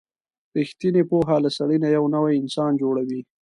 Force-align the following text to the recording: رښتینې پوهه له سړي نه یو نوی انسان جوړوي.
رښتینې 0.57 1.03
پوهه 1.09 1.35
له 1.45 1.49
سړي 1.57 1.77
نه 1.83 1.89
یو 1.95 2.03
نوی 2.15 2.33
انسان 2.41 2.71
جوړوي. 2.81 3.21